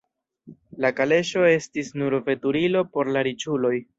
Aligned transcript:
La 0.85 0.89
kaleŝo 0.99 1.43
estis 1.51 1.93
nur 2.03 2.17
veturilo 2.31 2.83
por 2.97 3.15
la 3.17 3.23
riĉuloj. 3.31 3.75